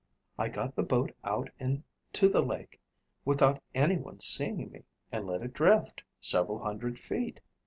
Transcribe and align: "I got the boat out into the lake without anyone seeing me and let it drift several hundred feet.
"I 0.35 0.49
got 0.49 0.75
the 0.75 0.81
boat 0.81 1.11
out 1.23 1.51
into 1.59 2.27
the 2.27 2.41
lake 2.41 2.81
without 3.23 3.61
anyone 3.75 4.19
seeing 4.19 4.71
me 4.71 4.83
and 5.11 5.27
let 5.27 5.43
it 5.43 5.53
drift 5.53 6.01
several 6.19 6.57
hundred 6.57 6.97
feet. 6.97 7.39